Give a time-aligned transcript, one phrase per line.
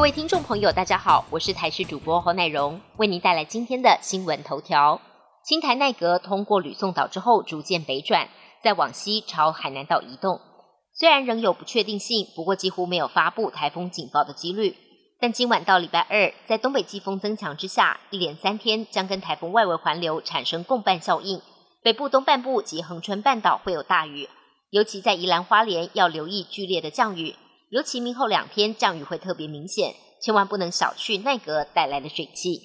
[0.00, 4.98] 各位听众朋友，大家好，我是台视主播侯乃荣，为您带来今天的新闻头条。
[5.44, 8.30] 青台奈格通过吕宋岛之后，逐渐北转，
[8.62, 10.40] 再往西朝海南岛移动。
[10.94, 14.74] 虽然仍有不确定性，不过几乎没有发布台风警报的几率。
[15.20, 21.42] 但今晚到礼拜二，在东北季风增强之下，一连三天将跟台风外围环流产生共伴效应，
[21.82, 24.30] 北部东半部及恒春半岛会有大雨，
[24.70, 27.36] 尤其在宜兰花莲要留意剧烈的降雨。
[27.70, 32.60] 尤其明后两天降雨会特别明显，千万不能小觑奈格带来的水汽。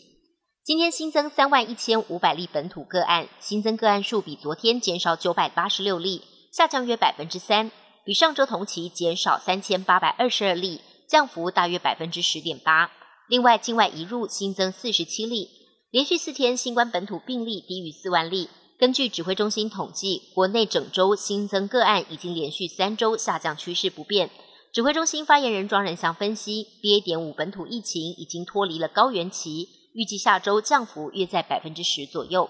[0.64, 7.72] 今天新增三万一千五百例本土个案，新增个案数比昨天减少九百八十六例，下降约百分之三，
[8.04, 12.92] 比上周同期减少三千八百二十二例，降幅大约百分之十点八。
[13.30, 15.50] 另外，境外移入新增四十七例，
[15.92, 18.50] 连续四天新冠本土病例低于四万例。
[18.80, 24.31] 根据指挥中心统计，国内整周新增个案已经连续三周下降趋势不变。
[24.76, 27.02] 指挥中心发言人庄仁祥分析，BA.
[27.02, 32.50] 点五本土疫情已经脱离了高原期，预计下周降幅约在百分之十左右。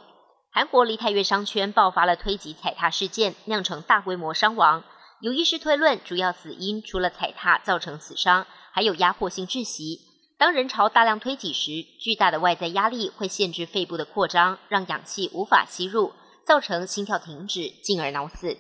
[0.50, 4.84] 韩国梨泰院商圈爆发了推挤踩踏事件，酿成大规模伤亡。
[5.22, 10.00] 有医师推论，主要死因除了踩踏造成死伤，还有压迫性窒息。
[10.40, 16.12] 当人潮大量推挤时，巨大的外在压力会限制肺部的扩张，让氧气无法吸入，
[16.44, 18.58] 造成心跳停止，进而脑死。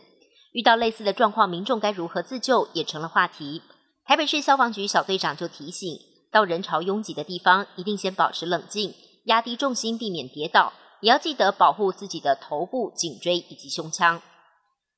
[0.56, 3.61] 遇到类似的状况，民众该如何自救也成了话题。
[4.06, 6.00] 台北市消防局小队长就提醒，
[6.31, 14.22] 到人潮拥挤的地方，一定先保持冷静，压低重心，避免跌倒，也要记得保护自己的头部、颈椎以及胸腔。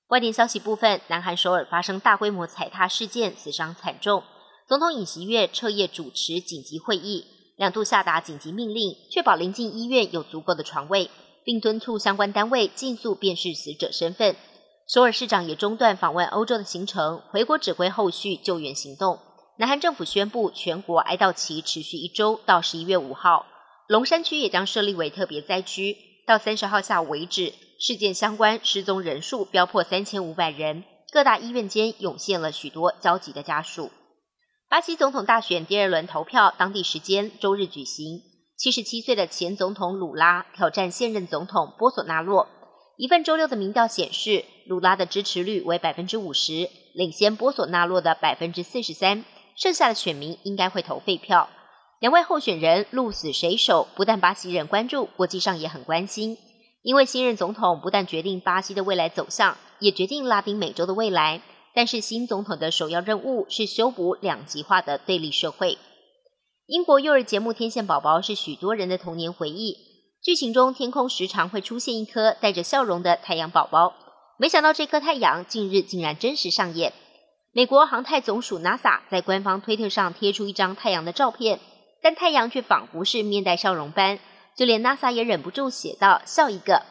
[0.10, 4.22] 外电消息部分，南韩首尔发生大规模踩踏事件，死伤惨重。
[4.68, 11.10] 总统尹锡悦彻夜主持紧急会议，两度下达紧急命令，确保临近医院有足够的床位，
[11.44, 14.36] 并敦促相关单位尽速辨识死者身份。
[14.88, 19.20] 首尔市长也中断访问欧洲的行程，回国指挥后续救援行动。
[19.58, 23.46] 南韩政府宣布全国哀悼期持续一周，到十一月五号。
[23.88, 30.86] 龙山区也将设立为特别灾区，到三十号下午为止，事件相关失踪人数飙破三千五百人。
[31.12, 33.92] 各大医院间涌现了许多焦急的家属。
[34.70, 38.22] 巴西总统大选第二轮投票，当地时间周日举行。
[38.58, 42.48] 七十七岁的前总统鲁拉挑战现任总统波索纳洛。
[42.98, 49.24] 一份周六的民调显示，鲁拉的支持率为百分之五十，领先波索纳洛的百分之四十三。
[49.56, 51.48] 剩下的选民应该会投废票。
[52.00, 56.38] 两位候选人鹿死谁手，不但巴西人关注，国际上也很关心。
[56.82, 61.42] 因为新任总统不但决定巴西的未来走向，也决定拉丁美洲的未来。
[61.76, 65.78] 但是新总统的首要任务是修补两极化的对立社会。
[66.66, 69.87] 英国幼儿节目《天线宝宝》是许多人的童年回忆。
[70.28, 73.94] 剧情中，天空时常会出现一颗带着笑容的太阳宝宝。
[74.38, 76.92] 没想到这颗太阳近日竟然真实上演。
[77.54, 81.62] 美国航太总署 NASA 在官方推特上贴出一张太阳的照片，
[82.04, 84.20] 但太阳却仿佛是面带笑容般，
[84.58, 86.82] 就连 NASA 也忍不住写道：“笑一个。”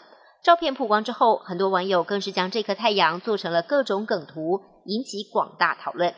[0.43, 6.15] 照片曝光之后，很多网友更是将这颗太阳做成了各种梗图，引起广大讨论。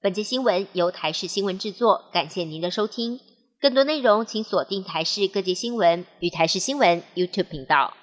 [0.00, 3.20] 本节新闻由台视新闻制作，感谢您的收听。
[3.64, 7.94] 更多内容，请锁定台视各界新闻与台视新闻 YouTube 频道。